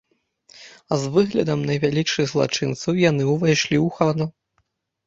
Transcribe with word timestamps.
З 1.01 1.11
выглядам 1.17 1.59
найвялікшых 1.71 2.25
злачынцаў 2.35 2.93
яны 3.09 3.23
ўвайшлі 3.35 3.77
ў 3.85 3.97
хату. 4.01 4.25